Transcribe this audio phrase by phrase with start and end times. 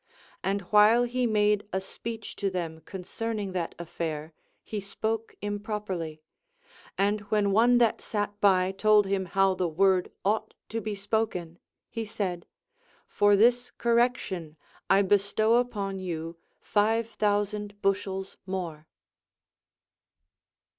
[0.43, 6.21] And while he made a speech to them concerning that affair, he spoke improp erly;
[6.97, 11.59] and Avhen one that sat by told him how the word ought to be spoken,
[11.87, 12.47] he said:
[13.07, 14.57] For this correction
[14.89, 18.87] I bestow upon you five thousand bushels more.